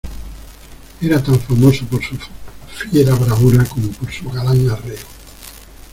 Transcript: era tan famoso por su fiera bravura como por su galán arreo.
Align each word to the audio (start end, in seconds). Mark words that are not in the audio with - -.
era 0.99 1.21
tan 1.23 1.39
famoso 1.41 1.85
por 1.85 2.01
su 2.03 2.17
fiera 2.89 3.13
bravura 3.13 3.63
como 3.65 3.89
por 3.91 4.11
su 4.11 4.27
galán 4.31 4.67
arreo. 4.67 4.97